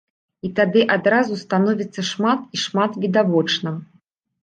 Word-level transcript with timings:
І 0.47 0.49
тады 0.59 0.81
адразу 0.95 1.37
становіцца 1.43 2.07
шмат 2.15 2.51
і 2.59 2.65
шмат 2.65 3.01
відавочна. 3.07 3.79